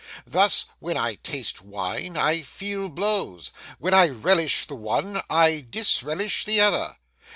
Thus 0.25 0.65
when 0.79 0.97
I 0.97 1.13
taste 1.13 1.61
wine, 1.61 2.17
I 2.17 2.41
feel 2.41 2.89
blows; 2.89 3.51
when 3.77 3.93
I 3.93 4.09
relish 4.09 4.65
the 4.65 4.73
one, 4.73 5.21
I 5.29 5.67
disrelish 5.69 6.43
the 6.43 6.59
other. 6.59 6.97